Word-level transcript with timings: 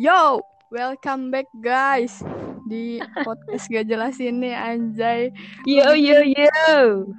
Yo, 0.00 0.40
welcome 0.72 1.28
back 1.28 1.44
guys 1.60 2.24
di 2.64 3.04
podcast 3.20 3.68
gak 3.68 3.84
jelas 3.84 4.16
ini 4.16 4.48
anjay. 4.48 5.28
Yo 5.68 5.92
yo 5.92 6.24
yo. 6.24 6.48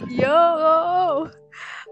Yo. 0.09 0.41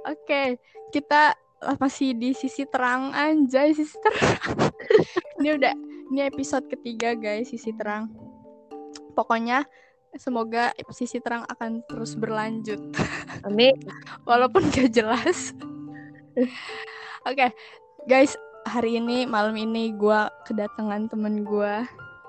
Oke, 0.10 0.58
kita 0.90 1.38
masih 1.78 2.18
di 2.18 2.34
sisi 2.34 2.66
terang 2.66 3.14
anjay, 3.14 3.78
sisi 3.78 3.94
terang. 4.02 4.74
ini 5.38 5.62
udah 5.62 5.78
ini 6.10 6.26
episode 6.26 6.66
ketiga 6.66 7.14
guys, 7.14 7.54
sisi 7.54 7.70
terang. 7.70 8.10
Pokoknya 9.14 9.70
semoga 10.18 10.74
sisi 10.90 11.22
terang 11.22 11.46
akan 11.54 11.86
terus 11.86 12.18
berlanjut. 12.18 12.82
Amin. 13.46 13.78
Walaupun 14.26 14.74
gak 14.74 14.90
jelas. 14.90 15.54
Oke, 17.30 17.54
guys, 18.10 18.34
hari 18.70 19.02
ini 19.02 19.26
malam 19.26 19.58
ini 19.58 19.90
gue 19.98 20.20
kedatangan 20.46 21.10
temen 21.10 21.42
gue 21.42 21.74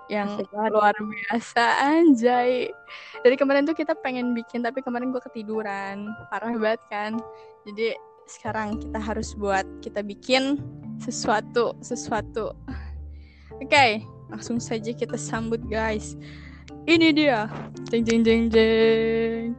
yang 0.08 0.40
luar 0.72 0.96
biasa 0.96 1.84
anjay. 1.84 2.72
Dari 3.20 3.36
kemarin 3.36 3.68
tuh 3.68 3.76
kita 3.76 3.92
pengen 4.00 4.32
bikin 4.32 4.64
tapi 4.64 4.80
kemarin 4.80 5.12
gue 5.12 5.20
ketiduran, 5.20 6.08
parah 6.32 6.56
banget 6.56 6.80
kan. 6.88 7.20
Jadi 7.68 7.94
sekarang 8.24 8.80
kita 8.80 8.96
harus 8.98 9.36
buat 9.36 9.68
kita 9.84 10.00
bikin 10.00 10.56
sesuatu 10.96 11.76
sesuatu. 11.84 12.56
Oke, 13.60 14.02
langsung 14.32 14.56
saja 14.56 14.96
kita 14.96 15.20
sambut 15.20 15.60
guys. 15.68 16.16
Ini 16.88 17.12
dia, 17.12 17.46
jeng 17.92 18.02
jeng 18.02 18.24
jeng 18.24 18.42
jeng. 18.48 19.52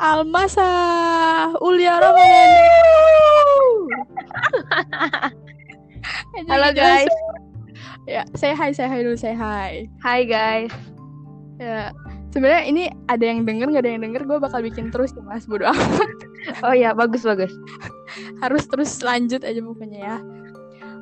Almasa 0.00 0.72
Ulia 1.62 2.00
Ramadhani. 2.02 2.66
Halo 6.34 6.70
guys. 6.74 7.10
Ya, 8.04 8.20
saya 8.36 8.52
hai, 8.52 8.68
saya 8.76 8.92
hai 8.92 9.00
dulu, 9.00 9.16
saya 9.16 9.32
hai. 9.32 9.88
Hai 10.04 10.28
guys. 10.28 10.68
Ya, 11.56 11.88
sebenarnya 12.28 12.68
ini 12.68 12.82
ada 13.08 13.24
yang 13.24 13.48
denger 13.48 13.72
nggak 13.72 13.80
ada 13.80 13.92
yang 13.96 14.04
denger, 14.04 14.28
gue 14.28 14.38
bakal 14.44 14.60
bikin 14.60 14.92
terus 14.92 15.16
ya 15.16 15.24
mas, 15.24 15.48
bodo 15.48 15.64
amat. 15.72 16.10
Oh 16.60 16.76
ya 16.76 16.92
bagus 16.92 17.24
bagus. 17.24 17.48
Harus 18.44 18.68
terus 18.68 19.00
lanjut 19.00 19.40
aja 19.40 19.56
pokoknya 19.56 19.98
ya. 20.04 20.16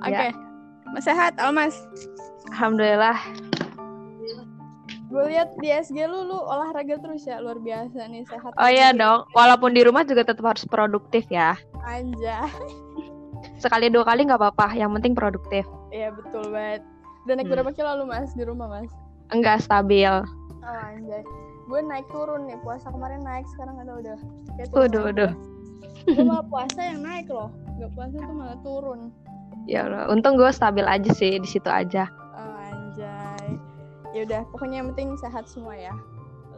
Oke, 0.06 0.14
Ya. 0.14 0.30
mas 0.94 1.02
sehat, 1.02 1.34
Almas. 1.42 1.74
Alhamdulillah. 2.54 3.18
Gue 5.10 5.24
lihat 5.26 5.50
di 5.58 5.74
SG 5.74 6.06
lu, 6.06 6.22
lu 6.22 6.38
olahraga 6.38 7.02
terus 7.02 7.26
ya, 7.26 7.42
luar 7.42 7.58
biasa 7.58 8.06
nih 8.06 8.22
sehat. 8.30 8.54
Oh 8.62 8.70
iya 8.70 8.94
dong. 8.94 9.26
Walaupun 9.34 9.74
di 9.74 9.82
rumah 9.82 10.06
juga 10.06 10.22
tetap 10.22 10.46
harus 10.46 10.62
produktif 10.70 11.26
ya. 11.26 11.58
Anjay. 11.82 12.46
Sekali 13.62 13.86
dua 13.86 14.02
kali 14.02 14.26
nggak 14.26 14.42
apa-apa. 14.42 14.74
Yang 14.74 14.90
penting 14.98 15.14
produktif. 15.14 15.64
Iya 15.88 16.10
betul 16.10 16.50
banget. 16.50 16.82
Udah 17.22 17.34
naik 17.38 17.46
Hmm. 17.46 17.54
berapa 17.54 17.70
kilo 17.70 17.90
lu 17.94 18.04
mas 18.04 18.34
di 18.34 18.42
rumah 18.42 18.66
mas? 18.66 18.90
Enggak 19.30 19.62
stabil. 19.62 20.10
Oh 20.10 20.78
anjay. 20.90 21.22
Gue 21.70 21.78
naik 21.80 22.10
turun 22.10 22.50
nih, 22.50 22.58
puasa 22.60 22.90
kemarin 22.90 23.22
naik, 23.22 23.46
sekarang 23.54 23.78
ada 23.78 23.94
udah. 23.94 24.18
Kayak 24.58 24.98
waduh. 24.98 25.32
Gue 26.10 26.24
malah 26.26 26.42
puasa 26.50 26.80
yang 26.82 27.00
naik 27.00 27.30
loh. 27.30 27.54
Gak 27.78 27.94
puasa 27.94 28.18
tuh 28.18 28.34
malah 28.34 28.58
turun. 28.66 29.14
Ya 29.70 29.86
Allah. 29.86 30.10
Untung 30.10 30.34
gue 30.34 30.50
stabil 30.50 30.82
aja 30.82 31.10
sih 31.14 31.38
di 31.38 31.46
situ 31.46 31.70
aja. 31.70 32.10
Oh, 32.34 32.58
anjay. 32.58 33.46
Ya 34.10 34.20
udah, 34.26 34.42
pokoknya 34.50 34.82
yang 34.82 34.88
penting 34.92 35.14
sehat 35.16 35.46
semua 35.46 35.78
ya. 35.78 35.94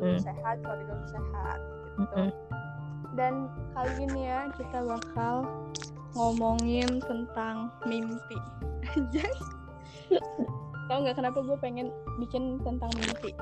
Lu 0.01 0.17
Hmm. 0.17 0.21
sehat, 0.25 0.65
keluarga 0.65 0.93
lu 0.97 1.07
sehat 1.07 1.59
gitu. 1.61 2.01
Mm-mm. 2.01 2.29
Dan 3.15 3.33
kali 3.77 3.93
ini 4.03 4.27
ya 4.27 4.49
kita 4.57 4.83
bakal 4.83 5.47
ngomongin 6.15 7.03
tentang 7.03 7.69
mimpi. 7.85 8.39
Tahu 10.85 10.99
nggak 11.01 11.17
kenapa 11.17 11.39
gue 11.41 11.57
pengen 11.59 11.89
bikin 12.19 12.61
tentang 12.63 12.91
mimpi? 12.95 13.33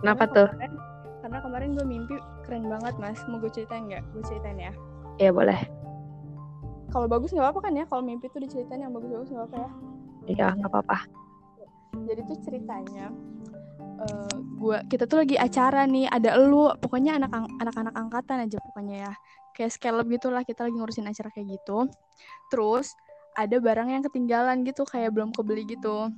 Kenapa 0.00 0.24
Karena 0.26 0.36
tuh? 0.36 0.48
kemarin- 0.52 0.80
karena 1.20 1.38
kemarin 1.40 1.70
gue 1.76 1.86
mimpi 1.86 2.14
keren 2.44 2.64
banget 2.66 2.94
mas. 2.96 3.20
Mau 3.28 3.38
gue 3.38 3.52
ceritain 3.52 3.84
nggak? 3.86 4.02
Gue 4.12 4.22
ceritain 4.24 4.58
ya. 4.58 4.72
Ya 5.16 5.30
boleh. 5.30 5.58
Kalau 6.90 7.06
bagus 7.06 7.30
nggak 7.30 7.44
apa-apa 7.46 7.70
kan 7.70 7.78
ya? 7.78 7.84
Kalau 7.86 8.02
mimpi 8.02 8.26
tuh 8.28 8.42
diceritain 8.42 8.82
yang 8.82 8.90
bagus-bagus 8.90 9.30
nggak 9.30 9.46
apa-apa 9.46 9.58
ya? 9.58 9.70
Iya 10.26 10.46
nggak 10.56 10.70
apa-apa. 10.70 10.98
jadi 11.90 12.22
tuh 12.22 12.38
ceritanya 12.46 13.10
eh, 14.00 14.34
gua 14.56 14.78
kita 14.86 15.04
tuh 15.04 15.26
lagi 15.26 15.34
acara 15.34 15.84
nih 15.84 16.06
ada 16.06 16.38
elu 16.38 16.70
pokoknya 16.78 17.18
anak 17.18 17.34
anak-anak 17.58 17.94
angkatan 17.98 18.46
aja 18.46 18.56
pokoknya 18.62 19.10
ya 19.10 19.12
kayak 19.60 19.76
scallop 19.76 20.08
gitulah 20.08 20.40
kita 20.40 20.64
lagi 20.64 20.72
ngurusin 20.72 21.04
acara 21.04 21.28
kayak 21.28 21.60
gitu. 21.60 21.84
Terus 22.48 22.96
ada 23.36 23.60
barang 23.60 23.92
yang 23.92 24.00
ketinggalan 24.00 24.64
gitu 24.64 24.88
kayak 24.88 25.12
belum 25.12 25.36
kebeli 25.36 25.68
gitu. 25.68 26.08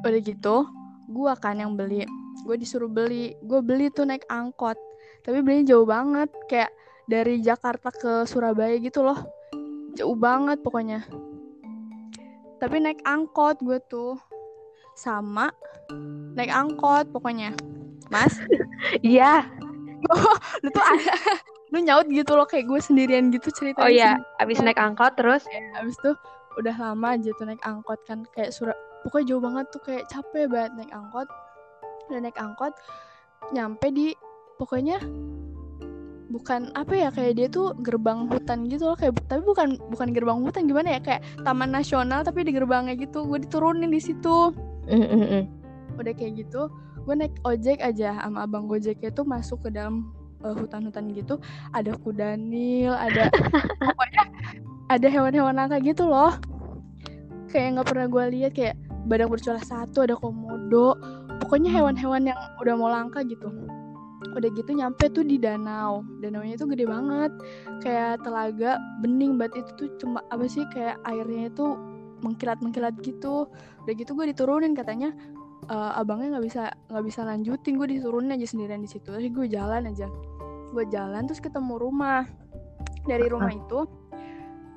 Udah 0.00 0.20
gitu 0.24 0.64
gua 1.12 1.36
kan 1.36 1.60
yang 1.60 1.76
beli. 1.76 2.08
Gue 2.48 2.56
disuruh 2.56 2.88
beli. 2.88 3.36
Gue 3.44 3.60
beli 3.60 3.92
tuh 3.92 4.08
naik 4.08 4.24
angkot. 4.32 4.80
Tapi 5.20 5.44
belinya 5.44 5.76
jauh 5.76 5.84
banget. 5.84 6.32
Kayak 6.48 6.72
dari 7.04 7.44
Jakarta 7.44 7.92
ke 7.92 8.24
Surabaya 8.24 8.80
gitu 8.80 9.04
loh. 9.04 9.20
Jauh 10.00 10.16
banget 10.16 10.64
pokoknya. 10.64 11.04
Tapi 12.56 12.76
naik 12.80 13.04
angkot 13.04 13.60
gue 13.60 13.78
tuh. 13.84 14.16
Sama 14.96 15.52
naik 16.32 16.48
angkot 16.48 17.12
pokoknya. 17.12 17.52
Mas? 18.08 18.40
Iya. 19.00 19.48
lu 20.64 20.68
tuh 20.70 20.84
ada 20.84 21.14
lu 21.72 21.78
nyaut 21.82 22.06
gitu 22.06 22.32
loh 22.38 22.46
kayak 22.46 22.70
gue 22.70 22.80
sendirian 22.80 23.34
gitu 23.34 23.50
ceritanya 23.50 23.84
Oh 23.84 23.90
iya. 23.90 24.12
Abis 24.38 24.62
naik 24.62 24.78
angkot 24.78 25.18
terus. 25.18 25.42
abis 25.80 25.96
tuh 26.04 26.14
udah 26.58 26.74
lama 26.78 27.18
aja 27.18 27.30
tuh 27.34 27.46
naik 27.50 27.62
angkot 27.66 27.98
kan 28.06 28.22
kayak 28.30 28.54
surat 28.54 28.78
pokoknya 29.02 29.34
jauh 29.34 29.42
banget 29.42 29.66
tuh 29.74 29.82
kayak 29.82 30.04
capek 30.06 30.46
banget 30.46 30.70
naik 30.78 30.92
angkot 30.94 31.28
udah 32.10 32.20
naik 32.22 32.38
angkot 32.38 32.72
nyampe 33.50 33.86
di 33.90 34.14
pokoknya 34.56 35.02
bukan 36.32 36.72
apa 36.74 36.94
ya 36.96 37.08
kayak 37.14 37.38
dia 37.38 37.46
tuh 37.46 37.76
gerbang 37.84 38.26
hutan 38.26 38.66
gitu 38.66 38.90
loh 38.90 38.96
kayak 38.98 39.14
tapi 39.30 39.44
bukan 39.46 39.78
bukan 39.92 40.08
gerbang 40.10 40.42
hutan 40.42 40.66
gimana 40.66 40.98
ya 40.98 41.00
kayak 41.02 41.22
taman 41.46 41.70
nasional 41.70 42.26
tapi 42.26 42.42
di 42.42 42.50
gerbangnya 42.50 42.98
gitu 42.98 43.22
gue 43.28 43.44
diturunin 43.44 43.92
di 43.92 44.00
situ 44.02 44.50
Mm-mm-mm. 44.90 45.46
udah 45.94 46.12
kayak 46.16 46.42
gitu 46.42 46.66
gue 47.04 47.14
naik 47.14 47.36
ojek 47.44 47.78
aja 47.84 48.16
sama 48.16 48.48
abang 48.48 48.64
gojeknya 48.64 49.12
tuh 49.12 49.28
masuk 49.28 49.68
ke 49.68 49.68
dalam 49.76 50.08
uh, 50.44 50.56
hutan-hutan 50.56 51.12
gitu. 51.12 51.40
Ada 51.72 51.96
kuda 52.00 52.36
nil 52.40 52.92
ada 52.92 53.28
pokoknya 53.88 54.24
ada 54.92 55.06
hewan-hewan 55.08 55.56
langka 55.56 55.80
gitu 55.80 56.04
loh. 56.08 56.36
Kayak 57.52 57.80
nggak 57.80 57.86
pernah 57.88 58.06
gue 58.10 58.24
lihat 58.34 58.52
kayak 58.52 58.76
badak 59.08 59.28
bercula 59.32 59.60
satu 59.60 60.04
ada 60.04 60.16
komodo. 60.16 60.96
Pokoknya 61.44 61.72
hewan-hewan 61.72 62.28
yang 62.28 62.38
udah 62.60 62.74
mau 62.76 62.88
langka 62.92 63.24
gitu. 63.24 63.52
Udah 64.32 64.48
gitu 64.56 64.70
nyampe 64.72 65.08
tuh 65.12 65.24
di 65.24 65.36
danau. 65.36 66.04
Danaunya 66.24 66.56
tuh 66.56 66.72
gede 66.72 66.88
banget. 66.88 67.32
Kayak 67.84 68.24
telaga 68.24 68.80
bening 69.04 69.36
banget 69.36 69.64
itu 69.64 69.70
tuh 69.76 69.88
cuma 70.00 70.24
apa 70.32 70.44
sih 70.48 70.64
kayak 70.72 70.96
airnya 71.04 71.52
itu 71.52 71.76
mengkilat 72.24 72.58
mengkilat 72.64 72.96
gitu. 73.04 73.46
Udah 73.84 73.92
gitu 73.92 74.16
gue 74.16 74.32
diturunin 74.32 74.72
katanya 74.72 75.12
eh, 75.68 75.92
abangnya 76.00 76.38
nggak 76.38 76.46
bisa 76.46 76.62
nggak 76.90 77.04
bisa 77.04 77.20
lanjutin. 77.24 77.74
Gue 77.76 77.88
diturunin 77.90 78.34
aja 78.34 78.46
sendirian 78.46 78.82
di 78.84 78.90
situ. 78.90 79.08
Terus 79.08 79.28
gue 79.30 79.46
jalan 79.48 79.88
aja. 79.88 80.06
Gue 80.74 80.84
jalan 80.90 81.26
terus 81.26 81.40
ketemu 81.40 81.80
rumah. 81.80 82.24
Dari 83.04 83.28
rumah 83.28 83.52
itu 83.52 83.84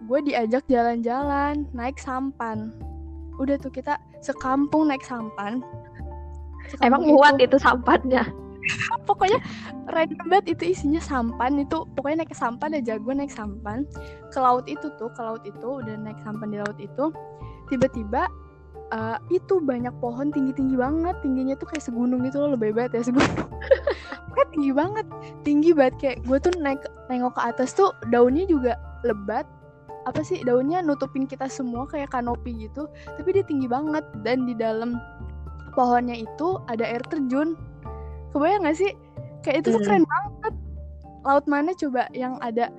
gue 0.08 0.20
diajak 0.24 0.64
jalan-jalan 0.70 1.68
naik 1.74 1.98
sampan. 1.98 2.72
Udah 3.42 3.58
tuh 3.58 3.72
kita 3.74 3.98
sekampung 4.22 4.88
naik 4.88 5.04
sampan. 5.04 5.64
Emang 6.84 7.04
Sekampung 7.04 7.18
muat 7.18 7.36
itu- 7.40 7.56
itu 7.56 7.58
sampannya. 7.60 8.24
pokoknya 9.08 9.40
random 9.88 10.28
banget 10.28 10.60
itu 10.60 10.64
isinya 10.76 11.00
sampan. 11.00 11.56
Itu 11.60 11.88
pokoknya 11.96 12.24
naik 12.24 12.32
ke 12.36 12.38
sampan 12.38 12.76
aja. 12.76 13.00
Gue 13.00 13.14
naik 13.16 13.32
sampan. 13.32 13.88
Ke 14.36 14.40
laut 14.44 14.68
itu 14.68 14.92
tuh 15.00 15.08
ke 15.16 15.22
laut 15.24 15.44
itu 15.48 15.68
udah 15.82 15.96
naik 15.96 16.20
sampan 16.22 16.52
di 16.52 16.60
laut 16.60 16.78
itu. 16.78 17.12
Tiba-tiba 17.72 18.28
eh, 18.94 19.18
itu 19.34 19.60
banyak 19.60 19.92
pohon 20.00 20.32
tinggi-tinggi 20.32 20.76
banget. 20.80 21.16
Tingginya 21.24 21.56
tuh 21.60 21.68
kayak 21.70 21.84
segunung 21.84 22.24
gitu 22.24 22.40
loh 22.40 22.56
lebih 22.56 22.76
banget 22.76 23.02
ya 23.02 23.12
segunung. 23.12 23.36
Kayak 24.38 24.50
tinggi 24.54 24.72
banget. 24.72 25.06
Tinggi 25.42 25.72
banget. 25.74 25.96
Kayak 25.98 26.18
gue 26.30 26.38
tuh 26.38 26.54
naik 26.62 26.82
nengok 27.10 27.34
ke 27.34 27.42
atas 27.42 27.74
tuh 27.74 27.90
daunnya 28.14 28.46
juga 28.46 28.78
lebat. 29.02 29.50
Apa 30.06 30.22
sih 30.22 30.46
daunnya 30.46 30.86
nutupin 30.86 31.26
kita 31.26 31.50
semua 31.50 31.90
kayak 31.90 32.14
kanopi 32.14 32.54
gitu. 32.54 32.86
Tapi 33.18 33.30
dia 33.34 33.42
tinggi 33.42 33.66
banget. 33.66 34.06
Dan 34.22 34.46
di 34.46 34.54
dalam 34.54 35.02
pohonnya 35.74 36.22
itu 36.22 36.62
ada 36.70 36.86
air 36.86 37.02
terjun. 37.10 37.58
Kebayang 38.30 38.70
gak 38.70 38.78
sih? 38.78 38.94
Kayak 39.42 39.66
itu 39.66 39.68
tuh 39.74 39.82
Hmm. 39.82 39.88
keren 39.90 40.06
banget. 40.06 40.54
Laut 41.26 41.46
mana 41.50 41.72
coba 41.74 42.06
yang 42.14 42.38
ada 42.46 42.70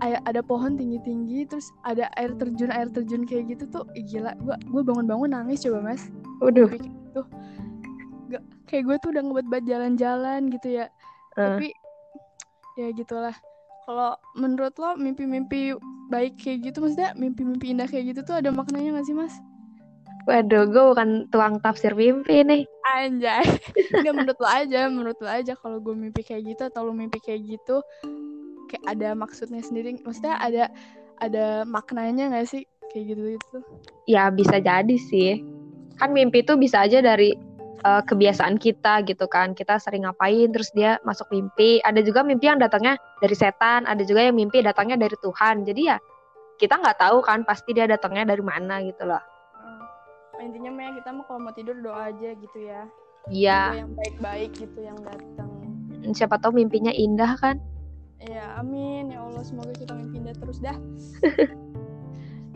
ada 0.00 0.40
pohon 0.40 0.78
tinggi 0.78 1.02
tinggi 1.02 1.44
terus 1.44 1.66
ada 1.82 2.06
air 2.16 2.32
terjun 2.38 2.70
air 2.70 2.88
terjun 2.88 3.26
kayak 3.26 3.52
gitu 3.56 3.64
tuh 3.68 3.84
Ih, 3.98 4.06
gila 4.06 4.32
gua 4.40 4.56
gua 4.70 4.82
bangun 4.86 5.06
bangun 5.10 5.30
nangis 5.34 5.66
coba 5.66 5.82
mas 5.92 6.08
Waduh. 6.40 6.70
Tuh 7.12 7.26
gak 8.30 8.42
kayak 8.70 8.82
gue 8.86 8.96
tuh 9.02 9.08
udah 9.10 9.22
ngebuat 9.26 9.46
buat 9.50 9.64
jalan-jalan 9.66 10.40
gitu 10.54 10.68
ya 10.82 10.86
Eh. 11.38 11.42
tapi 11.42 11.68
ya 12.74 12.90
gitulah 12.90 13.34
kalau 13.86 14.18
menurut 14.34 14.74
lo 14.78 14.98
mimpi-mimpi 14.98 15.74
baik 16.10 16.38
kayak 16.42 16.70
gitu 16.70 16.82
maksudnya 16.82 17.14
mimpi-mimpi 17.14 17.70
indah 17.70 17.86
kayak 17.86 18.14
gitu 18.14 18.26
tuh 18.26 18.38
ada 18.38 18.50
maknanya 18.50 18.98
gak 18.98 19.06
sih 19.06 19.14
mas 19.14 19.34
Waduh, 20.28 20.68
gue 20.68 20.84
bukan 20.94 21.32
tuang 21.32 21.64
tafsir 21.64 21.96
mimpi 21.96 22.44
nih. 22.44 22.68
Anjay. 22.92 23.40
Enggak 23.96 24.14
menurut 24.14 24.38
lo 24.38 24.48
aja, 24.52 24.80
menurut 24.92 25.16
lo 25.16 25.26
aja 25.32 25.56
kalau 25.56 25.80
gue 25.80 25.96
mimpi 25.96 26.20
kayak 26.20 26.44
gitu 26.44 26.62
atau 26.68 26.86
lo 26.86 26.92
mimpi 26.92 27.24
kayak 27.24 27.40
gitu 27.40 27.80
kayak 28.70 28.86
ada 28.86 29.18
maksudnya 29.18 29.58
sendiri. 29.58 29.98
Maksudnya 29.98 30.38
ada 30.38 30.70
ada 31.18 31.66
maknanya 31.66 32.30
gak 32.30 32.48
sih 32.48 32.62
kayak 32.94 33.04
gitu 33.14 33.22
gitu? 33.34 33.58
Ya 34.06 34.30
bisa 34.30 34.62
jadi 34.62 34.96
sih. 35.10 35.42
Kan 35.98 36.14
mimpi 36.14 36.46
itu 36.46 36.54
bisa 36.54 36.86
aja 36.86 37.02
dari 37.02 37.34
uh, 37.82 38.02
kebiasaan 38.06 38.56
kita 38.62 39.02
gitu 39.10 39.26
kan. 39.26 39.52
Kita 39.58 39.82
sering 39.82 40.06
ngapain 40.06 40.54
terus 40.54 40.70
dia 40.72 41.02
masuk 41.02 41.26
mimpi. 41.34 41.82
Ada 41.82 42.06
juga 42.06 42.22
mimpi 42.22 42.46
yang 42.46 42.62
datangnya 42.62 42.94
dari 43.18 43.34
setan, 43.34 43.84
ada 43.90 44.06
juga 44.06 44.22
yang 44.30 44.38
mimpi 44.38 44.62
datangnya 44.62 44.94
dari 44.94 45.18
Tuhan. 45.18 45.66
Jadi 45.66 45.82
ya 45.90 45.98
kita 46.62 46.78
nggak 46.78 47.02
tahu 47.02 47.18
kan 47.26 47.42
pasti 47.42 47.74
dia 47.74 47.90
datangnya 47.90 48.30
dari 48.30 48.44
mana 48.44 48.78
gitu 48.86 49.04
loh 49.04 49.20
intinya 50.40 50.70
mah 50.72 50.92
kita 50.96 51.08
mah 51.12 51.24
kalau 51.28 51.40
mau 51.44 51.52
tidur 51.52 51.76
doa 51.84 52.08
aja 52.08 52.32
gitu 52.32 52.58
ya 52.58 52.82
iya 53.28 53.84
yang 53.84 53.92
baik-baik 53.92 54.50
gitu 54.56 54.78
yang 54.80 54.96
datang 55.04 55.48
siapa 56.16 56.40
tahu 56.40 56.56
mimpinya 56.56 56.90
indah 56.90 57.36
kan 57.38 57.60
ya 58.24 58.60
amin. 58.60 59.12
Ya 59.12 59.24
Allah 59.24 59.42
semoga 59.44 59.72
kita 59.76 59.96
mimpi 59.96 60.20
indah 60.20 60.36
terus 60.36 60.60
dah. 60.60 60.76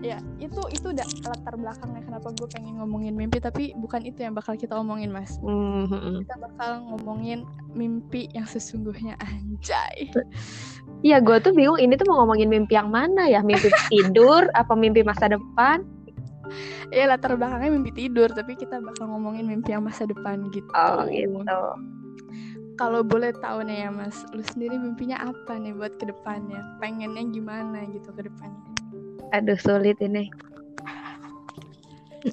Ya 0.05 0.20
itu 0.37 0.61
itu 0.69 0.93
udah 0.93 1.06
latar 1.25 1.56
belakangnya 1.56 2.05
kenapa 2.05 2.28
gue 2.37 2.44
pengen 2.52 2.76
ngomongin 2.76 3.16
mimpi 3.16 3.40
tapi 3.40 3.72
bukan 3.72 4.05
itu 4.05 4.20
yang 4.20 4.37
bakal 4.37 4.52
kita 4.52 4.76
omongin 4.76 5.08
mas. 5.08 5.40
Mm-hmm. 5.40 6.28
kita 6.28 6.37
bakal 6.44 6.70
ngomongin 6.93 7.49
mimpi 7.72 8.28
yang 8.37 8.44
sesungguhnya 8.44 9.16
anjay. 9.25 10.12
Iya 11.00 11.25
gue 11.25 11.40
tuh 11.40 11.56
bingung 11.56 11.81
ini 11.81 11.96
tuh 11.96 12.05
mau 12.05 12.20
ngomongin 12.20 12.52
mimpi 12.52 12.76
yang 12.76 12.93
mana 12.93 13.32
ya? 13.32 13.40
Mimpi 13.40 13.72
tidur 13.93 14.44
apa 14.52 14.76
mimpi 14.76 15.00
masa 15.00 15.32
depan? 15.32 15.81
Ya 16.93 17.08
latar 17.08 17.40
belakangnya 17.40 17.72
mimpi 17.72 18.05
tidur 18.05 18.28
tapi 18.28 18.61
kita 18.61 18.84
bakal 18.84 19.08
ngomongin 19.08 19.49
mimpi 19.49 19.72
yang 19.72 19.88
masa 19.88 20.05
depan 20.05 20.52
gitu. 20.52 20.69
Oh 20.76 21.08
gitu 21.08 21.49
kalau 22.75 23.06
boleh 23.06 23.31
tahu 23.38 23.62
nih 23.67 23.87
ya 23.87 23.91
mas 23.91 24.26
lu 24.35 24.43
sendiri 24.43 24.75
mimpinya 24.79 25.31
apa 25.31 25.59
nih 25.59 25.75
buat 25.75 25.94
ke 25.99 26.11
depannya 26.11 26.61
pengennya 26.82 27.25
gimana 27.31 27.87
gitu 27.91 28.11
ke 28.15 28.26
depannya 28.26 28.62
aduh 29.31 29.59
sulit 29.59 29.99
ini 30.03 30.31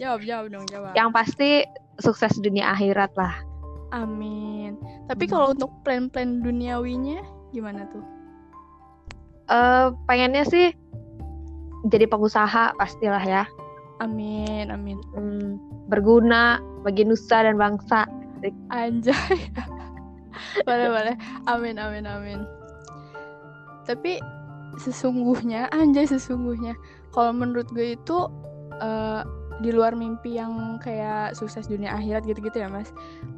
jawab 0.01 0.25
jawab 0.25 0.45
dong 0.49 0.65
jawab 0.69 0.93
yang 0.97 1.13
pasti 1.13 1.65
sukses 2.01 2.33
dunia 2.41 2.73
akhirat 2.73 3.13
lah 3.13 3.33
amin 3.93 4.79
tapi 5.05 5.27
hmm. 5.27 5.31
kalau 5.31 5.47
untuk 5.53 5.71
plan-plan 5.85 6.41
duniawinya 6.41 7.21
gimana 7.53 7.85
tuh 7.91 8.03
uh, 9.51 9.93
pengennya 10.09 10.47
sih 10.47 10.73
jadi 11.89 12.05
pengusaha 12.05 12.77
pastilah 12.77 13.23
ya 13.25 13.43
Amin, 14.01 14.73
amin. 14.73 14.97
Hmm, 15.13 15.61
berguna 15.85 16.57
bagi 16.81 17.05
nusa 17.05 17.45
dan 17.45 17.53
bangsa. 17.53 18.09
Anjay. 18.73 19.13
boleh, 20.67 20.87
boleh. 20.89 21.15
Amin, 21.47 21.77
amin, 21.77 22.05
amin. 22.05 22.39
Tapi 23.85 24.21
sesungguhnya, 24.79 25.67
anjay 25.73 26.07
sesungguhnya, 26.07 26.77
kalau 27.11 27.35
menurut 27.35 27.67
gue 27.75 27.97
itu 27.99 28.29
uh, 28.79 29.21
di 29.61 29.69
luar 29.69 29.93
mimpi 29.93 30.39
yang 30.39 30.81
kayak 30.81 31.37
sukses 31.37 31.67
dunia 31.67 31.93
akhirat 31.93 32.25
gitu-gitu 32.25 32.63
ya, 32.63 32.69
Mas. 32.71 32.89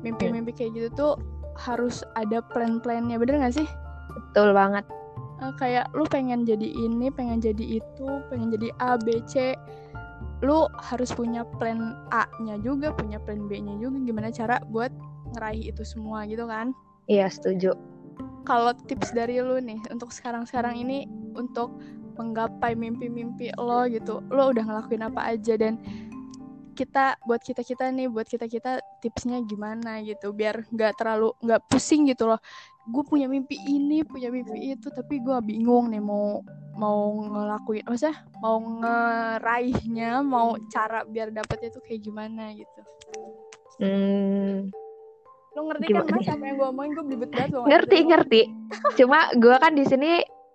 Mimpi-mimpi 0.05 0.53
kayak 0.55 0.71
gitu 0.77 0.89
tuh 0.93 1.13
harus 1.59 2.01
ada 2.17 2.41
plan-plannya, 2.53 3.19
bener 3.19 3.41
gak 3.41 3.55
sih? 3.57 3.67
Betul 4.13 4.53
banget. 4.53 4.85
Uh, 5.41 5.51
kayak 5.59 5.89
lu 5.91 6.05
pengen 6.07 6.45
jadi 6.47 6.65
ini, 6.65 7.09
pengen 7.11 7.43
jadi 7.43 7.81
itu, 7.81 8.07
pengen 8.31 8.53
jadi 8.53 8.69
A, 8.79 8.95
B, 8.95 9.19
C 9.27 9.57
lu 10.43 10.67
harus 10.75 11.15
punya 11.15 11.47
plan 11.55 11.95
A-nya 12.11 12.59
juga, 12.59 12.91
punya 12.91 13.15
plan 13.23 13.47
B-nya 13.47 13.79
juga 13.79 13.97
gimana 14.03 14.27
cara 14.27 14.59
buat 14.67 14.91
ngeraih 15.33 15.71
itu 15.71 15.87
semua 15.87 16.27
gitu 16.27 16.43
kan? 16.45 16.75
Iya, 17.07 17.27
setuju. 17.27 17.75
Kalau 18.43 18.75
tips 18.87 19.15
dari 19.15 19.39
lu 19.39 19.59
nih 19.59 19.79
untuk 19.91 20.11
sekarang-sekarang 20.11 20.75
ini 20.75 21.07
untuk 21.35 21.71
menggapai 22.19 22.75
mimpi-mimpi 22.75 23.55
lo 23.57 23.87
gitu, 23.89 24.21
lo 24.29 24.51
udah 24.51 24.63
ngelakuin 24.67 25.07
apa 25.07 25.33
aja 25.33 25.55
dan 25.57 25.79
kita 26.73 27.15
buat 27.23 27.39
kita 27.45 27.61
kita 27.61 27.93
nih 27.93 28.09
buat 28.09 28.25
kita 28.25 28.49
kita 28.49 28.81
tipsnya 28.99 29.45
gimana 29.45 30.01
gitu 30.01 30.33
biar 30.33 30.65
nggak 30.73 30.97
terlalu 30.97 31.29
nggak 31.45 31.61
pusing 31.69 32.09
gitu 32.09 32.25
loh 32.25 32.41
gue 32.89 33.03
punya 33.05 33.29
mimpi 33.29 33.55
ini 33.69 34.03
punya 34.03 34.33
mimpi 34.33 34.75
itu 34.75 34.89
tapi 34.91 35.21
gue 35.23 35.37
bingung 35.45 35.93
nih 35.93 36.01
mau 36.03 36.41
mau 36.75 37.13
ngelakuin 37.15 37.85
maksudnya 37.85 38.25
mau 38.41 38.57
ngeraihnya 38.59 40.19
mau 40.25 40.57
cara 40.67 41.05
biar 41.07 41.31
dapetnya 41.31 41.69
tuh 41.71 41.83
kayak 41.85 42.01
gimana 42.03 42.51
gitu 42.57 42.81
hmm. 43.79 44.73
Lo 45.53 45.69
ngerti 45.69 45.85
kan, 45.85 45.89
gimana? 45.93 46.09
kan 46.09 46.17
mas? 46.17 46.27
Apa 46.33 46.45
yang 46.49 46.55
gue 46.57 46.67
omongin? 46.67 46.91
Gue 46.97 47.05
belibet 47.05 47.29
banget 47.29 47.51
loh 47.53 47.65
ngerti 47.69 47.97
ngerti. 48.09 48.41
Cuma 48.97 49.19
gue 49.37 49.55
kan 49.61 49.73
di 49.77 49.85
sini 49.85 50.11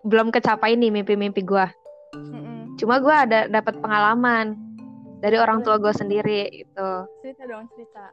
belum 0.06 0.31
kecapai 0.31 0.79
nih 0.79 0.95
mimpi-mimpi 0.95 1.43
gue 1.43 1.67
mm 2.15 2.23
-mm. 2.23 2.59
cuma 2.79 3.03
gue 3.03 3.11
ada 3.11 3.50
dapat 3.50 3.75
pengalaman 3.83 4.55
dari 5.19 5.35
orang 5.35 5.67
tua 5.67 5.83
gue 5.83 5.91
sendiri 5.91 6.47
itu 6.62 6.89
cerita 7.27 7.43
dong 7.50 7.67
cerita. 7.75 8.05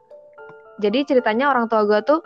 Jadi 0.82 0.98
ceritanya 1.06 1.48
orang 1.54 1.70
tua 1.70 1.86
gue 1.86 2.02
tuh 2.02 2.20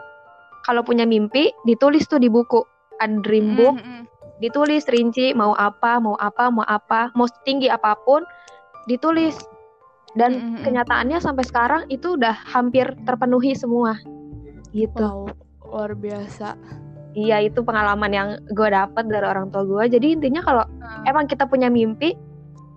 kalau 0.65 0.81
punya 0.81 1.05
mimpi 1.05 1.53
ditulis 1.69 2.09
tuh 2.09 2.17
di 2.17 2.33
buku. 2.33 2.65
Ada 3.01 3.17
dream 3.25 3.57
book. 3.57 3.77
Mm 3.77 3.85
-hmm. 3.85 4.03
ditulis 4.41 4.89
rinci 4.89 5.37
mau 5.37 5.53
apa 5.53 6.01
mau 6.01 6.17
apa 6.17 6.49
mau 6.49 6.65
apa 6.65 7.13
mau 7.13 7.29
tinggi 7.45 7.69
apa 7.69 7.93
pun 8.09 8.25
ditulis. 8.89 9.37
Dan 10.17 10.33
mm 10.33 10.41
-hmm. 10.41 10.63
kenyataannya 10.65 11.19
sampai 11.21 11.45
sekarang 11.45 11.83
itu 11.93 12.17
udah 12.17 12.35
hampir 12.49 12.89
terpenuhi 13.05 13.53
semua 13.53 13.95
gitu. 14.75 15.31
Wow, 15.31 15.35
luar 15.67 15.93
biasa. 15.95 16.59
Iya 17.15 17.43
itu 17.43 17.67
pengalaman 17.67 18.13
yang 18.15 18.29
gue 18.55 18.69
dapat 18.71 19.11
dari 19.11 19.27
orang 19.27 19.51
tua 19.51 19.67
gue 19.67 19.99
jadi 19.99 20.15
intinya 20.15 20.47
kalau 20.47 20.63
hmm. 20.63 21.11
emang 21.11 21.27
kita 21.27 21.43
punya 21.43 21.67
mimpi 21.67 22.15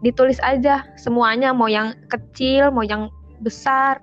ditulis 0.02 0.42
aja 0.42 0.82
semuanya 0.98 1.54
mau 1.54 1.70
yang 1.70 1.94
kecil 2.10 2.74
mau 2.74 2.82
yang 2.82 3.14
besar. 3.46 4.02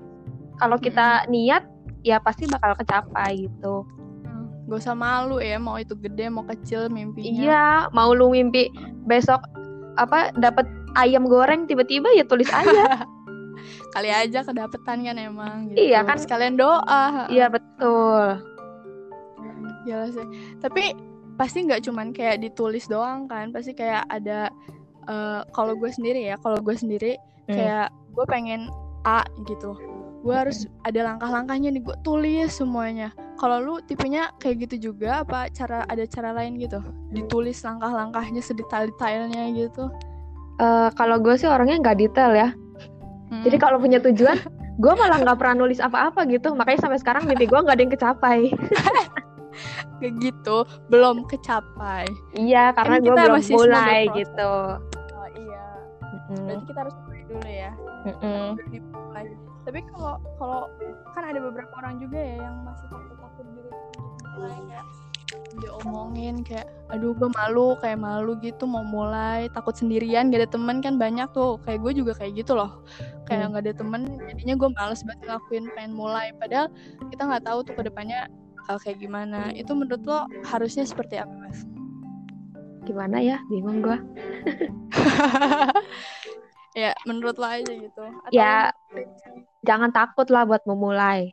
Kalau 0.62 0.76
kita 0.78 1.26
niat 1.26 1.66
ya 2.06 2.22
pasti 2.22 2.46
bakal 2.46 2.78
kecapai 2.78 3.48
gitu. 3.48 3.82
Hmm, 4.22 4.70
gak 4.70 4.86
usah 4.86 4.94
malu 4.94 5.42
ya 5.42 5.58
mau 5.58 5.80
itu 5.82 5.98
gede 5.98 6.30
mau 6.30 6.46
kecil 6.46 6.86
mimpinya. 6.86 7.26
Iya 7.26 7.68
mau 7.90 8.14
lu 8.14 8.30
mimpi 8.30 8.70
besok 9.10 9.42
apa 9.98 10.30
dapat 10.38 10.68
ayam 10.94 11.26
goreng 11.26 11.66
tiba-tiba 11.66 12.06
ya 12.14 12.22
tulis 12.22 12.50
aja 12.54 13.02
kali 13.90 14.10
aja 14.10 14.46
kedapetan 14.46 15.02
kan 15.02 15.16
emang 15.18 15.70
gitu. 15.70 15.78
iya 15.78 16.06
kan? 16.06 16.16
Sekalian 16.16 16.54
doa 16.54 17.26
iya 17.28 17.50
betul. 17.50 18.38
Gila 19.84 20.06
sih. 20.14 20.26
Tapi 20.62 20.94
pasti 21.34 21.64
nggak 21.64 21.82
cuman 21.88 22.12
kayak 22.12 22.44
ditulis 22.44 22.84
doang 22.84 23.24
kan 23.24 23.48
pasti 23.48 23.72
kayak 23.72 24.04
ada 24.12 24.52
uh, 25.08 25.40
kalau 25.56 25.72
gue 25.72 25.88
sendiri 25.88 26.28
ya 26.28 26.36
kalau 26.44 26.60
gue 26.60 26.76
sendiri 26.76 27.16
hmm. 27.48 27.56
kayak 27.56 27.88
gue 28.12 28.24
pengen 28.28 28.68
A 29.08 29.24
gitu. 29.48 29.72
Gue 30.20 30.36
harus 30.36 30.68
ada 30.84 31.00
langkah-langkahnya 31.00 31.72
nih 31.72 31.80
gue 31.80 31.96
tulis 32.04 32.52
semuanya. 32.52 33.08
Kalau 33.40 33.56
lu 33.56 33.74
tipenya 33.80 34.28
kayak 34.36 34.68
gitu 34.68 34.92
juga 34.92 35.24
apa 35.24 35.48
cara 35.48 35.88
ada 35.88 36.04
cara 36.04 36.36
lain 36.36 36.60
gitu? 36.60 36.84
Ditulis 37.08 37.64
langkah-langkahnya 37.64 38.44
sedetail-detailnya 38.44 39.48
gitu. 39.56 39.88
Uh, 40.60 40.92
kalau 40.92 41.16
gue 41.16 41.32
sih 41.40 41.48
orangnya 41.48 41.80
nggak 41.80 41.98
detail 42.04 42.36
ya 42.36 42.52
hmm. 43.30 43.42
jadi 43.46 43.56
kalau 43.56 43.78
punya 43.78 44.02
tujuan 44.02 44.36
gue 44.80 44.92
malah 44.96 45.20
nggak 45.20 45.36
pernah 45.36 45.56
nulis 45.60 45.78
apa-apa 45.78 46.24
gitu. 46.32 46.56
Makanya 46.56 46.88
sampai 46.88 46.98
sekarang 46.98 47.28
mimpi 47.28 47.44
gue 47.44 47.60
nggak 47.60 47.76
ada 47.76 47.82
yang 47.84 47.92
kecapai. 47.92 48.40
Kayak 50.00 50.14
gitu. 50.24 50.56
Belum 50.88 51.28
kecapai. 51.28 52.08
Iya 52.32 52.72
karena 52.72 52.96
gue 53.04 53.12
belum 53.12 53.44
mulai 53.52 54.08
gitu. 54.16 54.54
Oh 55.12 55.28
iya. 55.36 55.68
Mm. 56.32 56.44
berarti 56.48 56.64
kita 56.64 56.78
harus 56.88 56.96
mulai 57.04 57.22
dulu 57.28 57.48
ya. 57.48 57.72
Mm 58.00 58.16
-mm. 58.16 58.46
tapi 59.60 59.84
kalau 59.92 60.16
kalau 60.40 60.72
kan 61.12 61.20
ada 61.20 61.36
beberapa 61.36 61.68
orang 61.84 62.00
juga 62.00 62.16
ya 62.16 62.40
yang 62.40 62.64
masih 62.64 62.88
takut 62.88 63.12
takut 63.20 63.44
gitu 63.52 63.70
mulai 64.32 64.56
kayak 64.72 64.86
dia 65.60 65.70
omongin 65.84 66.34
kayak 66.40 66.66
aduh 66.88 67.12
gue 67.12 67.28
malu 67.28 67.76
kayak 67.78 68.00
malu 68.00 68.40
gitu 68.40 68.64
mau 68.64 68.82
mulai 68.82 69.52
takut 69.52 69.76
sendirian 69.76 70.32
gak 70.32 70.42
ada 70.42 70.50
temen 70.50 70.80
kan 70.80 70.96
banyak 70.96 71.28
tuh. 71.36 71.60
Kayak 71.68 71.84
gue 71.84 71.92
juga 72.02 72.12
kayak 72.16 72.40
gitu 72.40 72.56
loh 72.56 72.80
kayak 73.30 73.46
hmm. 73.46 73.50
nggak 73.54 73.62
ada 73.62 73.74
temen 73.78 74.02
jadinya 74.26 74.54
gue 74.58 74.70
males 74.74 75.00
banget 75.06 75.20
ngelakuin 75.22 75.64
pengen 75.78 75.92
mulai. 75.94 76.34
Padahal 76.34 76.66
kita 77.14 77.22
nggak 77.30 77.44
tahu 77.46 77.58
tuh 77.62 77.74
ke 77.78 77.82
depannya 77.86 78.26
bakal 78.58 78.76
kayak 78.82 78.98
gimana. 78.98 79.54
Itu 79.54 79.78
menurut 79.78 80.02
lo 80.02 80.26
harusnya 80.42 80.82
seperti 80.82 81.22
apa 81.22 81.30
mas? 81.30 81.62
Gimana 82.82 83.22
ya? 83.22 83.38
Bingung 83.46 83.86
gue 83.86 83.94
ya 86.82 86.90
menurut 87.06 87.38
lo 87.38 87.46
aja 87.46 87.70
gitu. 87.70 88.02
Atau 88.02 88.34
ya 88.34 88.74
jangan 89.62 89.94
takut 89.94 90.26
lah 90.26 90.42
buat 90.42 90.66
memulai. 90.66 91.30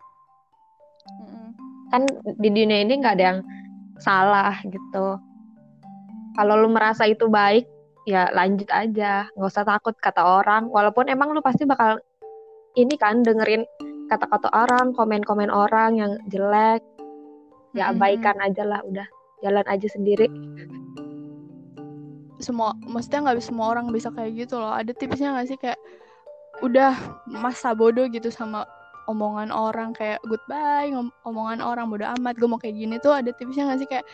Mm-hmm. 1.08 1.50
kan 1.88 2.04
di 2.36 2.52
dunia 2.52 2.84
ini 2.84 3.00
nggak 3.00 3.16
ada 3.16 3.26
yang 3.34 3.40
salah 3.98 4.54
gitu. 4.68 5.18
Kalau 6.36 6.54
lo 6.54 6.70
merasa 6.70 7.10
itu 7.10 7.26
baik 7.32 7.66
ya 8.08 8.32
lanjut 8.32 8.72
aja 8.72 9.28
nggak 9.36 9.52
usah 9.52 9.68
takut 9.68 9.92
kata 10.00 10.24
orang. 10.24 10.72
Walaupun 10.72 11.12
emang 11.12 11.36
lo 11.36 11.44
pasti 11.44 11.68
bakal 11.68 12.00
ini 12.80 12.96
kan 12.96 13.20
dengerin 13.20 13.68
kata-kata 14.08 14.48
orang 14.56 14.96
komen-komen 14.96 15.52
orang 15.52 16.00
yang 16.00 16.12
jelek. 16.32 16.80
Ya 17.76 17.92
abaikan 17.92 18.40
aja 18.40 18.64
lah 18.64 18.80
udah 18.88 19.04
jalan 19.44 19.68
aja 19.68 19.88
sendiri. 19.92 20.32
Semua 22.40 22.72
maksudnya 22.88 23.28
nggak 23.28 23.44
semua 23.44 23.76
orang 23.76 23.92
bisa 23.92 24.08
kayak 24.16 24.48
gitu 24.48 24.56
loh. 24.56 24.72
Ada 24.72 24.96
tipsnya 24.96 25.36
nggak 25.36 25.48
sih 25.52 25.60
kayak 25.60 25.78
udah 26.64 26.96
masa 27.28 27.76
bodoh 27.76 28.08
gitu 28.08 28.32
sama 28.32 28.64
omongan 29.12 29.52
orang 29.52 29.92
kayak 29.92 30.24
goodbye 30.26 30.90
ngom 30.90 31.12
omongan 31.28 31.60
orang 31.60 31.92
bodoh 31.92 32.08
amat 32.18 32.40
gue 32.40 32.48
mau 32.48 32.56
kayak 32.56 32.80
gini. 32.80 32.96
Tuh 33.04 33.20
ada 33.20 33.36
tipsnya 33.36 33.68
nggak 33.68 33.80
sih 33.84 33.90
kayak 33.92 34.08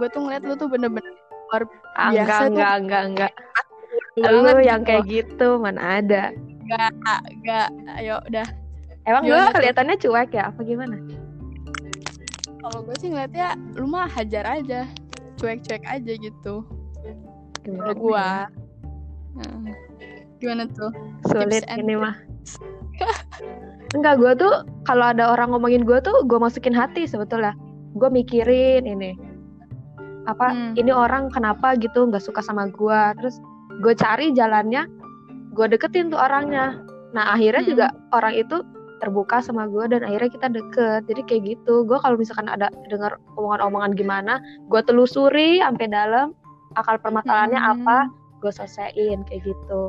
gue 0.00 0.08
tuh 0.08 0.24
ngeliat 0.24 0.42
lu 0.48 0.56
tuh 0.56 0.72
bener-bener 0.72 1.27
luar 1.48 1.62
ah, 1.96 2.10
biasa 2.12 2.20
enggak, 2.20 2.38
tuh. 2.38 2.48
enggak 2.52 2.74
enggak 2.76 3.02
enggak. 3.08 3.32
Banget 4.18 4.36
lu 4.36 4.42
gitu 4.44 4.68
yang 4.68 4.82
kayak 4.84 5.04
gitu 5.08 5.48
mana 5.56 5.80
ada. 5.80 6.22
Enggak 6.36 6.90
enggak. 7.32 7.68
Ayo 7.96 8.16
udah. 8.28 8.48
Emang 9.08 9.22
gue 9.24 9.40
kelihatannya 9.56 9.96
cuek 9.96 10.30
ya? 10.36 10.52
Apa 10.52 10.60
gimana? 10.60 11.00
Kalau 12.60 12.78
gue 12.84 12.96
sih 13.00 13.08
ngeliatnya 13.08 13.56
lu 13.80 13.88
mah 13.88 14.04
hajar 14.12 14.44
aja. 14.44 14.84
Cuek-cuek 15.40 15.86
aja 15.88 16.12
gitu. 16.18 16.54
Kalau 17.64 17.64
Gimana? 17.64 17.92
Gue 17.96 18.20
ya? 18.20 18.44
Nah, 19.38 19.72
gimana 20.42 20.62
tuh? 20.76 20.92
Sulit 21.32 21.64
tips 21.64 21.80
ini 21.80 21.94
mah. 21.96 22.16
enggak 23.96 24.20
gue 24.20 24.32
tuh 24.36 24.54
kalau 24.84 25.16
ada 25.16 25.32
orang 25.32 25.56
ngomongin 25.56 25.88
gue 25.88 25.96
tuh 26.04 26.12
gue 26.28 26.36
masukin 26.36 26.76
hati 26.76 27.08
sebetulnya. 27.08 27.56
Gue 27.96 28.12
mikirin 28.12 28.84
ini 28.84 29.27
apa 30.28 30.52
Hmm. 30.52 30.72
ini 30.76 30.92
orang 30.92 31.32
kenapa 31.32 31.72
gitu 31.80 32.04
nggak 32.04 32.20
suka 32.20 32.44
sama 32.44 32.68
gue 32.68 33.00
terus 33.16 33.40
gue 33.80 33.96
cari 33.96 34.36
jalannya 34.36 34.84
gue 35.56 35.66
deketin 35.66 36.12
tuh 36.12 36.20
orangnya. 36.20 36.84
Nah 37.16 37.32
akhirnya 37.32 37.64
Hmm. 37.64 37.70
juga 37.72 37.86
orang 38.12 38.36
itu 38.36 38.60
terbuka 39.00 39.40
sama 39.40 39.64
gue 39.66 39.88
dan 39.88 40.04
akhirnya 40.04 40.30
kita 40.30 40.48
deket. 40.52 41.00
Jadi 41.08 41.20
kayak 41.24 41.42
gitu. 41.56 41.86
Gue 41.88 41.96
kalau 41.98 42.20
misalkan 42.20 42.46
ada 42.46 42.68
dengar 42.92 43.16
omongan-omongan 43.34 43.96
gimana 43.96 44.34
gue 44.68 44.80
telusuri 44.84 45.64
sampai 45.64 45.88
dalam 45.88 46.36
akal 46.76 47.00
permasalahannya 47.00 47.58
Hmm. 47.58 47.72
apa 47.82 47.98
gue 48.44 48.52
selesaiin 48.52 49.24
kayak 49.26 49.42
gitu. 49.48 49.82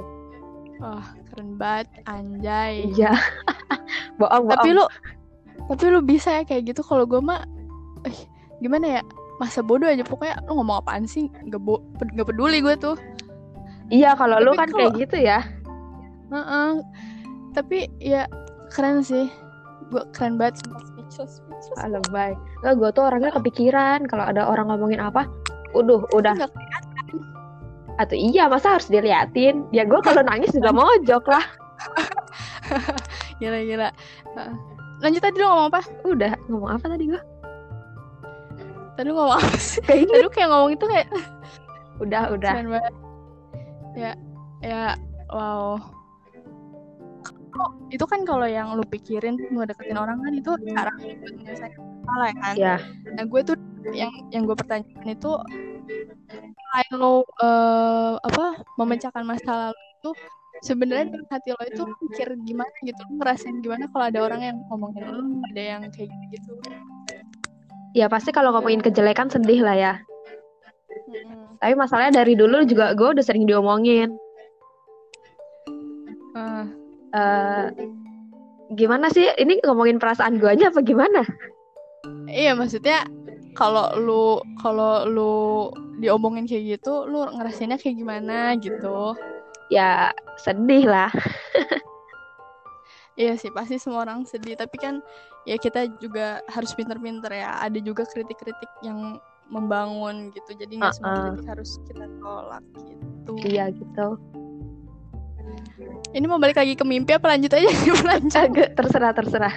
Wah 0.79 1.03
keren 1.29 1.59
banget 1.59 1.91
anjay. 2.07 2.87
Iya. 2.95 3.11
Bohong 4.21 4.47
tapi 4.47 4.71
lu 4.71 4.87
tapi 5.67 5.85
lu 5.91 5.99
bisa 6.01 6.39
ya 6.39 6.43
kayak 6.47 6.71
gitu. 6.71 6.81
Kalau 6.81 7.03
gue 7.03 7.19
mah 7.19 7.43
eh, 8.07 8.15
gimana 8.63 8.99
ya 8.99 9.01
masa 9.39 9.63
bodoh 9.63 9.87
aja 9.87 10.03
pokoknya 10.03 10.43
lu 10.45 10.59
ngomong 10.59 10.83
apaan 10.83 11.03
sih 11.03 11.31
nggak 11.47 11.57
bo 11.57 11.79
nggak 11.97 12.27
peduli 12.27 12.59
gue 12.59 12.75
tuh 12.75 12.95
Iya, 13.89 14.13
kalau 14.13 14.37
lu 14.37 14.53
kan 14.53 14.69
kalau- 14.69 14.93
kayak 14.93 15.09
gitu 15.09 15.17
ya. 15.17 15.41
Heeh. 16.29 16.69
tapi 17.49 17.89
ya 17.97 18.29
keren 18.69 19.01
sih 19.01 19.25
gue 19.89 20.03
keren 20.13 20.37
banget 20.37 20.61
speechless 20.61 21.41
speechless 21.41 21.73
Ah, 21.81 21.89
lebay. 21.89 22.37
Nggak, 22.61 22.73
gue 22.77 22.89
tuh 22.93 23.03
orangnya 23.09 23.33
kepikiran 23.33 24.05
kalau 24.05 24.29
ada 24.29 24.45
orang 24.45 24.69
ngomongin 24.69 25.01
apa, 25.01 25.25
udah, 25.73 26.05
udah. 26.13 26.37
Atau 27.97 28.13
iya, 28.13 28.45
masa 28.45 28.77
harus 28.77 28.85
diliatin? 28.85 29.65
Ya 29.73 29.83
gue 29.83 29.97
kalau 29.99 30.21
nangis 30.21 30.53
juga 30.53 30.69
mojok 30.69 31.25
lah. 31.25 31.45
gila 33.39 33.59
gila 33.63 33.89
lanjut 34.99 35.21
tadi 35.23 35.39
lu 35.39 35.47
ngomong 35.47 35.67
apa 35.71 35.81
Udah, 36.03 36.31
ngomong 36.45 36.69
apa 36.75 36.85
tadi 36.85 37.07
gue? 37.07 37.21
Tadi 38.99 39.15
ngomong 39.15 39.39
apa 39.39 39.55
sih? 39.55 39.79
Kayak 39.87 40.11
tadi 40.11 40.27
kayak 40.35 40.49
ngomong 40.51 40.71
itu 40.75 40.85
kayak 40.91 41.07
udah, 42.03 42.23
udah. 42.35 42.51
banget. 42.51 42.93
Ya 43.95 44.11
ya 44.59 44.83
wow. 45.31 45.79
Oh, 47.59 47.71
itu 47.91 48.05
kan 48.07 48.23
kalau 48.23 48.47
yang 48.47 48.71
lu 48.75 48.83
pikirin 48.87 49.35
mau 49.51 49.67
deketin 49.67 49.99
orang 49.99 50.19
kan 50.23 50.31
itu 50.31 50.51
cara 50.75 50.91
menyelesaikan 50.99 51.81
masalah 51.81 52.27
ya 52.27 52.35
kan? 52.39 52.53
Ya, 52.55 52.75
nah 53.19 53.23
gue 53.27 53.41
tuh 53.43 53.57
yang 53.91 54.13
yang 54.31 54.47
gue 54.47 54.55
pertanyakan 54.55 55.11
itu 55.11 55.31
kalau 56.87 57.27
eh, 57.41 58.15
apa 58.15 58.63
memecahkan 58.79 59.23
masalah 59.27 59.75
lalu 59.75 59.83
itu 59.99 60.11
sebenarnya 60.63 61.11
dalam 61.11 61.27
hati 61.27 61.49
lo 61.51 61.63
itu 61.67 61.83
mikir 61.99 62.27
gimana 62.47 62.75
gitu? 62.85 63.01
Lu 63.11 63.19
ngerasain 63.19 63.59
gimana 63.59 63.91
kalau 63.91 64.05
ada 64.07 64.19
orang 64.23 64.41
yang 64.45 64.57
ngomongin 64.71 65.03
lu 65.03 65.43
ada 65.51 65.61
yang 65.75 65.81
kayak 65.91 66.13
gitu 66.31 66.53
ya 67.97 68.05
pasti 68.11 68.29
kalau 68.29 68.53
ngomongin 68.53 68.81
kejelekan 68.83 69.29
sedih 69.29 69.61
lah 69.65 69.75
ya. 69.75 69.93
Mm-mm. 71.09 71.57
Tapi 71.59 71.73
masalahnya 71.75 72.23
dari 72.23 72.33
dulu 72.39 72.63
juga 72.63 72.95
gue 72.95 73.19
udah 73.19 73.25
sering 73.25 73.45
diomongin. 73.49 74.15
Eh, 76.37 76.65
eh 77.15 77.65
gimana 78.73 79.09
sih? 79.11 79.25
Ini 79.25 79.65
ngomongin 79.65 79.97
perasaan 79.97 80.37
gue 80.37 80.49
aja 80.49 80.69
apa 80.69 80.81
gimana? 80.85 81.25
iya 82.29 82.53
maksudnya 82.53 83.03
kalau 83.57 83.91
lu 83.97 84.23
kalau 84.61 85.03
lu 85.09 85.35
diomongin 85.99 86.45
kayak 86.45 86.79
gitu 86.79 87.09
lu 87.09 87.25
ngerasainnya 87.35 87.81
kayak 87.81 87.97
gimana 87.99 88.55
gitu 88.61 89.17
Ya 89.69 90.09
sedih 90.41 90.89
lah. 90.89 91.13
Iya 93.19 93.35
sih 93.35 93.51
pasti 93.51 93.75
semua 93.75 94.07
orang 94.07 94.23
sedih. 94.23 94.55
Tapi 94.55 94.79
kan 94.79 95.03
ya 95.43 95.59
kita 95.59 95.91
juga 95.99 96.39
harus 96.47 96.71
pinter-pinter 96.71 97.27
ya. 97.35 97.59
Ada 97.59 97.83
juga 97.83 98.07
kritik-kritik 98.07 98.71
yang 98.79 99.19
membangun 99.51 100.31
gitu. 100.31 100.55
Jadi 100.55 100.79
nggak 100.79 100.95
semua 100.95 101.11
Uh-uh. 101.11 101.23
kritik 101.35 101.47
harus 101.51 101.69
kita 101.83 102.05
tolak 102.23 102.63
gitu. 102.79 103.31
Iya 103.43 103.75
gitu. 103.75 104.15
ini 106.13 106.25
mau 106.25 106.37
balik 106.41 106.57
lagi 106.57 106.73
ke 106.77 106.85
mimpi 106.85 107.13
apa 107.17 107.35
lanjut 107.35 107.51
aja? 107.53 107.69
Nih 107.75 108.01
lanjut 108.01 108.39
Agak 108.39 108.69
terserah 108.79 109.11
terserah. 109.13 109.55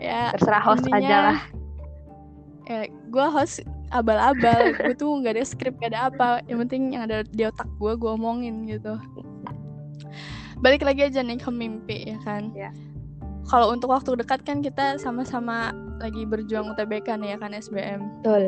ya 0.00 0.30
Terserah 0.34 0.62
host 0.62 0.86
intinya, 0.86 0.98
aja 1.02 1.16
lah. 1.30 1.40
ya 2.66 2.80
gue 2.88 3.26
host 3.28 3.60
abal-abal. 3.92 4.72
Gue 4.72 4.94
tuh 4.96 5.10
nggak 5.20 5.36
ada 5.36 5.44
skrip 5.44 5.74
gak 5.82 5.92
ada 5.92 6.00
apa. 6.08 6.28
Yang 6.48 6.58
penting 6.66 6.82
yang 6.96 7.02
ada 7.04 7.26
di 7.26 7.42
otak 7.44 7.68
gue 7.76 7.92
gue 7.98 8.10
omongin 8.14 8.64
gitu 8.70 8.96
balik 10.56 10.82
lagi 10.82 11.04
aja 11.04 11.20
nih 11.20 11.36
ke 11.36 11.50
mimpi 11.50 11.98
ya 12.06 12.18
kan 12.22 12.50
Ya. 12.52 12.70
kalau 13.46 13.70
untuk 13.70 13.90
waktu 13.90 14.16
dekat 14.16 14.42
kan 14.42 14.60
kita 14.60 14.96
sama-sama 14.96 15.70
lagi 15.96 16.24
berjuang 16.24 16.72
UTBK 16.72 17.16
nih 17.16 17.28
ya 17.32 17.38
kan 17.38 17.52
SBM 17.52 18.00
Betul. 18.20 18.44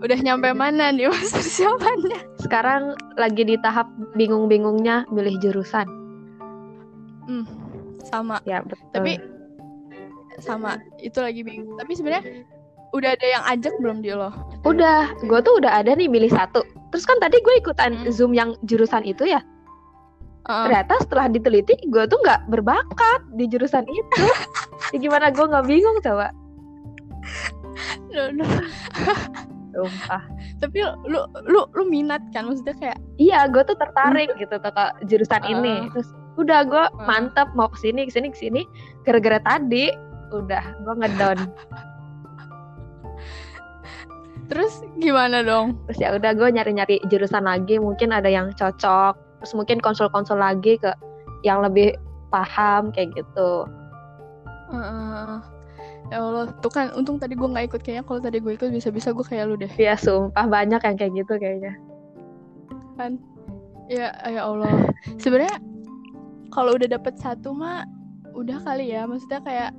udah 0.00 0.18
nyampe 0.18 0.52
mana 0.52 0.88
nih 0.90 1.08
mas 1.08 1.32
persiapannya 1.36 2.20
Sekarang 2.38 2.82
lagi 3.14 3.44
di 3.44 3.56
tahap 3.58 3.88
bingung-bingungnya 4.14 5.08
milih 5.08 5.36
jurusan. 5.40 5.88
hmm, 7.26 7.44
sama 8.02 8.40
Ya 8.44 8.60
betul. 8.60 8.84
tapi 8.92 9.12
sama 10.40 10.80
itu 10.96 11.20
lagi 11.20 11.44
bingung 11.44 11.76
tapi 11.76 11.92
sebenarnya 11.92 12.44
udah 12.90 13.12
ada 13.12 13.26
yang 13.28 13.44
ajak 13.46 13.70
belum 13.78 14.00
di 14.00 14.10
lo 14.10 14.32
udah, 14.60 15.14
gue 15.20 15.40
tuh 15.40 15.54
udah 15.56 15.78
ada 15.78 15.94
nih 15.94 16.04
milih 16.04 16.28
satu. 16.28 16.60
Terus 16.90 17.06
kan 17.06 17.16
tadi 17.16 17.38
gue 17.38 17.54
ikutan 17.56 17.94
Hmm. 17.96 18.10
zoom 18.10 18.34
yang 18.34 18.58
jurusan 18.62 19.06
itu 19.06 19.24
ya. 19.24 19.40
Heeh. 20.50 20.64
Ternyata 20.66 20.94
setelah 21.06 21.26
diteliti, 21.30 21.78
gue 21.94 22.04
tuh 22.10 22.18
nggak 22.26 22.50
berbakat 22.50 23.20
di 23.38 23.46
jurusan 23.46 23.86
itu. 23.86 24.24
ya 24.90 24.98
gimana 24.98 25.30
gue 25.30 25.46
nggak 25.46 25.66
bingung 25.70 25.94
coba? 26.02 26.34
Duh, 28.10 28.34
duh. 28.34 28.50
Sumpah. 29.70 30.26
tapi 30.58 30.82
lu 30.82 31.22
lu 31.46 31.62
lu 31.72 31.82
minat 31.86 32.18
kan 32.34 32.50
maksudnya 32.50 32.74
kayak 32.76 32.98
Iya, 33.22 33.46
gue 33.46 33.62
tuh 33.62 33.78
tertarik 33.78 34.34
gitu 34.34 34.58
tuh 34.58 34.72
ke 34.74 34.84
jurusan 35.06 35.46
Uh. 35.46 35.50
ini. 35.54 35.74
Terus 35.94 36.10
udah 36.34 36.66
gue 36.66 36.84
Uh. 36.90 37.06
mantep 37.06 37.46
mau 37.54 37.70
ke 37.70 37.78
sini 37.78 38.02
ke 38.02 38.12
sini 38.12 38.34
ke 38.34 38.38
sini. 38.38 38.62
Gara-gara 39.06 39.38
tadi 39.46 39.94
udah 40.34 40.64
gue 40.82 40.94
ngedown. 40.98 41.38
terus 44.50 44.82
gimana 44.98 45.46
dong 45.46 45.78
Terus 45.86 45.98
ya 46.02 46.10
udah 46.10 46.34
gue 46.34 46.48
nyari-nyari 46.50 46.98
jurusan 47.06 47.46
lagi. 47.46 47.78
Mungkin 47.78 48.10
ada 48.10 48.26
yang 48.26 48.50
cocok. 48.58 49.29
Terus 49.40 49.52
mungkin 49.56 49.80
konsul-konsul 49.80 50.36
lagi 50.36 50.76
ke 50.76 50.92
yang 51.42 51.64
lebih 51.64 51.96
paham 52.28 52.92
kayak 52.92 53.16
gitu. 53.16 53.66
Heeh. 54.70 55.40
ya 56.10 56.18
Allah 56.18 56.50
tuh 56.58 56.70
kan 56.70 56.90
untung 56.94 57.18
tadi 57.18 57.34
gue 57.34 57.48
nggak 57.48 57.72
ikut. 57.72 57.80
Kayaknya 57.82 58.04
kalau 58.06 58.20
tadi 58.22 58.38
gue 58.38 58.52
ikut 58.54 58.68
bisa-bisa 58.70 59.10
gue 59.10 59.24
kayak 59.24 59.44
lu 59.50 59.56
deh. 59.56 59.70
Ya 59.80 59.96
sumpah. 59.96 60.46
Banyak 60.46 60.80
yang 60.84 60.96
kayak 60.96 61.12
gitu 61.16 61.34
kayaknya. 61.40 61.74
kan? 63.00 63.16
Ya 63.88 64.12
ya 64.28 64.44
Allah. 64.44 64.70
Sebenarnya 65.16 65.56
kalau 66.52 66.76
udah 66.76 66.88
dapet 66.90 67.16
satu 67.18 67.56
mah 67.56 67.88
udah 68.36 68.60
kali 68.62 68.92
ya. 68.92 69.08
Maksudnya 69.08 69.40
kayak 69.42 69.70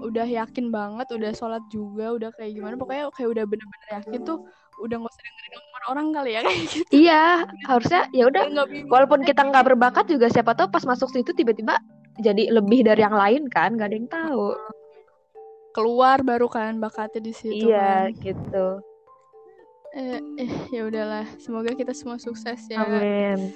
udah 0.00 0.24
yakin 0.24 0.72
banget 0.72 1.12
udah 1.12 1.30
sholat 1.36 1.60
juga 1.68 2.16
udah 2.16 2.30
kayak 2.38 2.56
gimana. 2.56 2.74
Pokoknya 2.80 3.12
kayak 3.12 3.30
udah 3.36 3.44
bener-bener 3.44 3.88
yakin 4.00 4.20
tuh 4.24 4.38
udah 4.80 4.96
nggak 5.00 5.12
usah 5.12 5.22
dengerin 5.22 5.52
omongan 5.60 5.84
orang 5.90 6.06
kali 6.12 6.30
ya 6.32 6.40
kayak 6.46 6.60
gitu 6.66 6.84
Iya, 6.90 7.24
harusnya 7.68 8.02
ya 8.16 8.24
udah. 8.28 8.42
Walaupun 8.88 9.20
kita 9.22 9.42
nggak 9.46 9.64
berbakat 9.72 10.04
juga 10.08 10.26
siapa 10.32 10.56
tahu 10.56 10.68
pas 10.72 10.84
masuk 10.84 11.08
situ 11.12 11.30
tiba-tiba 11.36 11.78
jadi 12.20 12.52
lebih 12.52 12.84
dari 12.84 13.00
yang 13.00 13.14
lain 13.16 13.48
kan, 13.48 13.76
nggak 13.76 13.88
ada 13.88 13.96
yang 13.96 14.10
tahu. 14.10 14.56
keluar 15.70 16.18
baru 16.26 16.50
kan 16.50 16.82
bakatnya 16.82 17.30
di 17.30 17.30
situ 17.30 17.70
iya, 17.70 18.10
kan. 18.10 18.18
gitu. 18.26 18.66
eh, 19.94 20.18
eh 20.38 20.52
ya 20.74 20.82
udahlah 20.86 21.26
semoga 21.38 21.74
kita 21.74 21.94
semua 21.94 22.18
sukses 22.18 22.58
ya 22.66 22.82
Amin. 22.82 23.54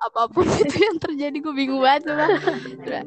apa 0.00 0.24
pun 0.32 0.44
itu 0.64 0.76
yang 0.76 0.96
terjadi 0.96 1.36
gue 1.36 1.52
bingung 1.52 1.84
banget 1.84 2.08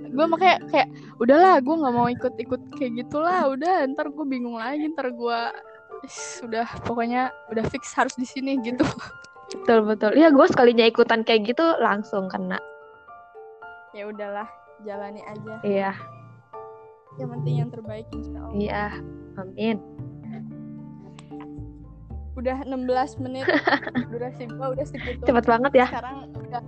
gue 0.06 0.26
makanya 0.30 0.58
kayak 0.70 0.90
udahlah 1.18 1.58
gue 1.62 1.76
nggak 1.82 1.94
mau 1.98 2.08
ikut-ikut 2.14 2.62
kayak 2.78 2.92
gitulah 3.06 3.50
udah 3.50 3.90
ntar 3.94 4.14
gue 4.14 4.26
bingung 4.30 4.58
lagi 4.62 4.86
ntar 4.94 5.10
gue 5.10 5.40
sudah 6.10 6.66
pokoknya 6.84 7.30
udah 7.54 7.66
fix 7.70 7.94
harus 7.94 8.18
di 8.18 8.26
sini 8.26 8.58
gitu. 8.66 8.84
Betul 9.52 9.84
betul. 9.86 10.12
Ya 10.16 10.32
gue 10.32 10.46
sekalinya 10.48 10.88
ikutan 10.88 11.22
kayak 11.28 11.54
gitu 11.54 11.66
langsung 11.84 12.32
kena. 12.32 12.58
Ya 13.92 14.08
udahlah 14.08 14.48
jalani 14.88 15.22
aja. 15.28 15.54
Iya. 15.62 15.92
Yang 17.20 17.30
penting 17.38 17.56
yang 17.60 17.70
terbaik 17.70 18.08
insya 18.16 18.40
Allah. 18.40 18.56
Iya 18.56 18.86
amin. 19.38 19.78
Udah 22.40 22.58
16 22.64 23.24
menit. 23.28 23.46
Durasi 24.12 24.48
gue 24.48 24.68
udah 24.72 24.86
segitu. 24.88 25.24
Cepet 25.28 25.46
banget 25.46 25.74
ya. 25.76 25.88
Sekarang 25.92 26.32
udah 26.32 26.62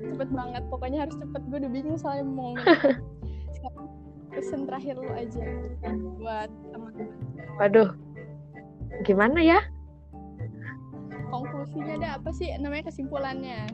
cepet 0.00 0.28
banget. 0.32 0.62
Pokoknya 0.72 0.98
harus 1.06 1.16
cepet. 1.20 1.42
Gue 1.46 1.58
udah 1.60 1.70
bingung 1.70 1.98
soalnya 2.00 2.24
mau 2.26 2.56
sekarang 3.54 3.86
pesan 4.30 4.62
terakhir 4.64 4.94
lu 4.96 5.10
aja 5.12 5.44
buat 6.16 6.50
teman-teman. 6.72 7.18
Waduh 7.60 8.09
gimana 9.06 9.40
ya? 9.40 9.60
Konklusinya 11.30 11.94
ada 12.00 12.08
apa 12.18 12.30
sih? 12.34 12.50
Namanya 12.58 12.90
kesimpulannya. 12.90 13.70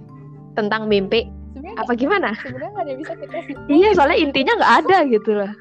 Tentang 0.52 0.88
mimpi. 0.88 1.28
Sebenernya 1.56 1.80
apa 1.80 1.92
gimana? 1.96 2.30
sebenarnya 2.37 2.68
nggak 2.68 2.85
ada 2.85 2.90
yang 2.92 3.00
bisa 3.00 3.14
kita 3.16 3.37
iya 3.73 3.88
soalnya 3.96 4.18
intinya 4.20 4.52
nggak 4.61 4.75
ada 4.85 4.99
gitu 5.08 5.30
lah 5.32 5.49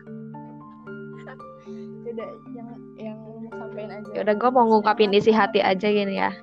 udah 2.12 2.30
yang 2.52 2.68
yang 3.00 3.18
mau 3.24 3.40
sampein 3.56 3.90
aja. 3.92 4.20
Udah 4.20 4.34
gue 4.36 4.50
mau 4.52 4.66
ngungkapin 4.68 5.16
isi 5.16 5.32
hati 5.32 5.64
aja 5.64 5.88
gini 5.88 6.20
ya. 6.20 6.36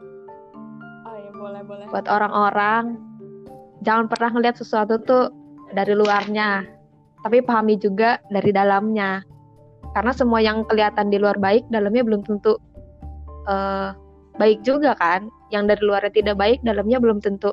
Oh 1.05 1.17
ya 1.21 1.31
boleh 1.37 1.61
boleh. 1.69 1.85
Buat 1.93 2.09
orang-orang 2.09 2.97
jangan 3.85 4.09
pernah 4.09 4.33
ngeliat 4.33 4.57
sesuatu 4.57 4.97
tuh 5.05 5.29
dari 5.77 5.93
luarnya 5.93 6.65
tapi 7.21 7.45
pahami 7.45 7.77
juga 7.77 8.25
dari 8.33 8.57
dalamnya. 8.57 9.21
Karena 9.93 10.17
semua 10.17 10.41
yang 10.41 10.65
kelihatan 10.65 11.13
di 11.13 11.21
luar 11.21 11.37
baik 11.37 11.69
dalamnya 11.69 12.01
belum 12.01 12.25
tentu 12.25 12.57
uh, 13.49 13.97
baik 14.37 14.63
juga 14.67 14.95
kan? 14.97 15.29
Yang 15.53 15.77
dari 15.77 15.83
luarnya 15.85 16.13
tidak 16.13 16.37
baik 16.41 16.59
dalamnya 16.65 16.99
belum 16.99 17.19
tentu 17.21 17.53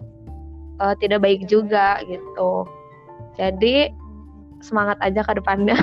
uh, 0.79 0.95
tidak 0.97 1.21
baik 1.21 1.45
juga 1.45 1.99
gitu. 2.07 2.65
Jadi 3.35 3.91
semangat 4.59 4.99
aja 4.99 5.23
ke 5.23 5.33
depannya. 5.39 5.75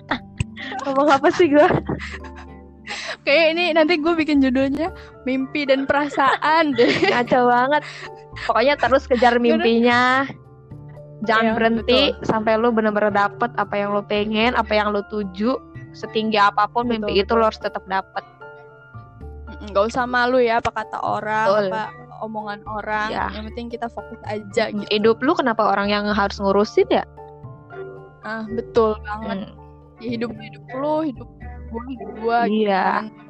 Ngomong 0.84 1.08
apa 1.12 1.28
sih 1.32 1.48
gue 1.48 1.68
kayak 3.24 3.56
ini 3.56 3.72
nanti 3.72 3.96
gue 3.96 4.12
bikin 4.12 4.44
judulnya 4.44 4.92
mimpi 5.24 5.64
dan 5.64 5.88
perasaan. 5.88 6.76
Deh 6.76 6.92
ngaco 7.12 7.40
banget. 7.48 7.82
Pokoknya 8.44 8.74
terus 8.76 9.08
kejar 9.08 9.40
mimpinya. 9.40 10.28
Jangan 11.24 11.46
ya, 11.46 11.52
berhenti 11.56 12.00
betul. 12.12 12.26
sampai 12.28 12.60
lu 12.60 12.68
bener-bener 12.68 13.08
dapet 13.08 13.48
apa 13.56 13.74
yang 13.80 13.96
lu 13.96 14.04
pengen 14.04 14.52
apa 14.52 14.72
yang 14.76 14.92
lu 14.92 15.00
tuju. 15.08 15.56
Setinggi 15.94 16.36
apa 16.36 16.66
pun 16.68 16.84
betul, 16.84 17.06
mimpi 17.06 17.12
betul. 17.16 17.24
itu 17.24 17.32
lo 17.38 17.44
harus 17.48 17.60
tetap 17.62 17.86
dapet 17.86 18.24
nggak 19.70 19.84
usah 19.88 20.04
malu 20.04 20.38
ya 20.40 20.58
apa 20.60 20.70
kata 20.72 20.98
orang 21.00 21.48
betul. 21.48 21.66
apa 21.72 21.82
omongan 22.24 22.60
orang 22.68 23.08
ya. 23.12 23.28
yang 23.32 23.44
penting 23.52 23.68
kita 23.72 23.86
fokus 23.90 24.20
aja 24.24 24.72
gitu. 24.72 24.88
hidup 24.88 25.16
lu 25.20 25.32
kenapa 25.36 25.64
orang 25.64 25.92
yang 25.92 26.04
harus 26.10 26.36
ngurusin 26.40 26.88
ya 26.90 27.04
ah 28.24 28.44
betul 28.48 28.96
banget 29.04 29.52
hmm. 29.52 30.00
ya, 30.00 30.08
hidup 30.16 30.30
hidup 30.36 30.64
lu 30.76 30.94
hidup 31.04 31.28
gue 31.74 31.82
hidup 31.92 32.10
gue 32.22 32.38
iya 32.64 33.04
gitu 33.08 33.24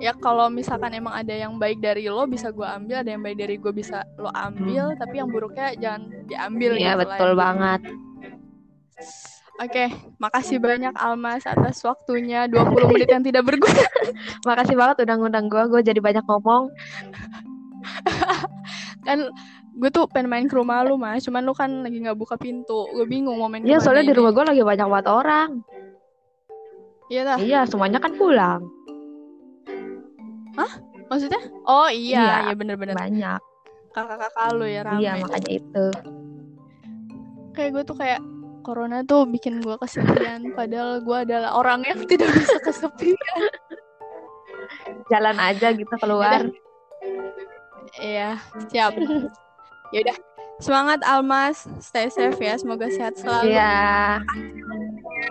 ya 0.00 0.16
kalau 0.16 0.48
misalkan 0.48 0.96
emang 0.96 1.12
ada 1.12 1.36
yang 1.36 1.60
baik 1.60 1.78
dari 1.78 2.08
lo 2.08 2.24
bisa 2.24 2.48
gue 2.48 2.64
ambil 2.64 3.04
ada 3.04 3.10
yang 3.12 3.20
baik 3.20 3.36
dari 3.36 3.60
gue 3.60 3.68
bisa 3.68 4.00
lo 4.16 4.32
ambil 4.32 4.96
hmm. 4.96 4.98
tapi 4.98 5.14
yang 5.20 5.28
buruknya 5.28 5.76
jangan 5.76 6.02
diambil 6.24 6.72
iya 6.80 6.96
gitu 6.96 7.00
betul 7.04 7.30
banget 7.36 7.80
Oke, 9.60 9.92
makasih 10.16 10.56
banyak 10.56 10.96
Almas 10.96 11.44
atas 11.44 11.84
waktunya. 11.84 12.48
20 12.48 12.96
menit 12.96 13.12
yang 13.12 13.20
tidak 13.20 13.44
berguna. 13.44 13.84
makasih 14.48 14.72
banget 14.72 15.04
udah 15.04 15.14
ngundang 15.20 15.52
gue, 15.52 15.60
gue 15.68 15.80
jadi 15.84 16.00
banyak 16.00 16.24
ngomong. 16.24 16.72
kan 19.06 19.28
gue 19.76 19.90
tuh 19.92 20.08
pengen 20.08 20.32
main 20.32 20.48
ke 20.48 20.56
rumah 20.56 20.80
lu 20.80 20.96
mas. 20.96 21.28
Cuman 21.28 21.44
lu 21.44 21.52
kan 21.52 21.84
lagi 21.84 22.00
nggak 22.00 22.16
buka 22.16 22.40
pintu. 22.40 22.88
Gue 22.88 23.04
bingung 23.04 23.36
mau 23.36 23.52
main 23.52 23.60
iya 23.60 23.76
soalnya 23.84 24.08
ini. 24.08 24.10
di 24.12 24.16
rumah 24.16 24.32
gue 24.32 24.44
lagi 24.48 24.64
banyak 24.64 24.86
banget 24.88 25.08
orang. 25.12 25.50
Iya 27.12 27.22
lah 27.28 27.36
iya 27.36 27.60
semuanya 27.68 28.00
kan 28.00 28.16
pulang. 28.16 28.64
Hah? 30.56 30.72
Maksudnya? 31.12 31.42
Oh 31.68 31.92
iya. 31.92 32.16
Iya, 32.16 32.36
iya 32.48 32.54
bener-bener. 32.56 32.96
banyak. 32.96 33.40
Kakak-kakak 33.92 34.56
lu 34.56 34.64
ya 34.64 34.88
rame. 34.88 35.04
iya 35.04 35.20
makanya 35.20 35.50
itu. 35.52 35.86
Kayak 37.52 37.70
gue 37.76 37.84
tuh 37.84 37.98
kayak 38.00 38.20
corona 38.70 39.02
tuh 39.02 39.26
bikin 39.26 39.58
gue 39.58 39.74
kesepian 39.82 40.54
padahal 40.54 41.02
gue 41.02 41.18
adalah 41.26 41.58
orang 41.58 41.82
yang 41.82 42.06
tidak 42.06 42.30
bisa 42.30 42.62
kesepian 42.62 43.18
jalan 45.10 45.34
aja 45.42 45.74
gitu 45.74 45.94
keluar 45.98 46.46
Iya, 47.98 48.38
siap. 48.70 48.94
ya 49.90 49.98
udah. 50.06 50.16
Semangat 50.62 51.02
Almas, 51.02 51.66
stay 51.82 52.06
safe 52.12 52.38
ya. 52.38 52.54
Semoga 52.54 52.86
sehat 52.86 53.18
selalu. 53.18 53.50
Iya. 53.50 54.22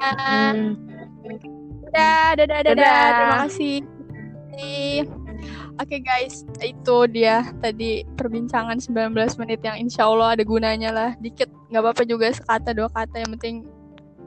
Hmm. 0.03 0.75
Dadah, 1.95 2.35
dadah, 2.35 2.59
dadah, 2.67 2.73
dadah. 2.75 3.07
Terima 3.15 3.37
kasih. 3.47 5.15
Oke 5.79 5.95
okay, 5.95 6.01
guys, 6.03 6.43
itu 6.59 6.97
dia 7.07 7.47
tadi 7.63 8.03
perbincangan 8.19 8.83
19 8.83 9.15
menit 9.39 9.63
yang 9.63 9.79
insya 9.79 10.11
Allah 10.11 10.35
ada 10.35 10.43
gunanya 10.43 10.91
lah. 10.91 11.09
Dikit, 11.23 11.47
nggak 11.71 11.79
apa-apa 11.79 12.03
juga 12.03 12.27
sekata 12.35 12.75
dua 12.75 12.91
kata 12.91 13.23
yang 13.23 13.31
penting 13.39 13.63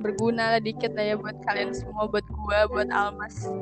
berguna 0.01 0.57
lah 0.57 0.61
dikit 0.65 0.97
lah 0.97 1.13
ya 1.13 1.15
buat 1.21 1.37
kalian 1.45 1.77
semua, 1.77 2.09
buat 2.09 2.25
gua, 2.33 2.65
buat 2.73 2.89
Almas. 2.89 3.53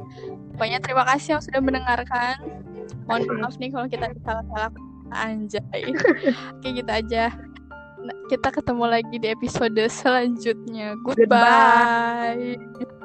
Pokoknya 0.54 0.78
terima 0.78 1.02
kasih 1.02 1.36
yang 1.36 1.42
sudah 1.42 1.60
mendengarkan 1.60 2.60
mohon 3.06 3.26
maaf 3.42 3.58
nih 3.58 3.70
kalau 3.74 3.86
kita 3.90 4.06
salah-salah 4.22 4.70
anjay 5.10 5.82
oke 6.54 6.68
gitu 6.70 6.90
aja 6.90 7.34
nah, 8.00 8.16
kita 8.30 8.48
ketemu 8.54 8.84
lagi 8.86 9.16
di 9.18 9.28
episode 9.30 9.82
selanjutnya 9.90 10.94
goodbye, 11.02 12.54
goodbye. 12.78 12.98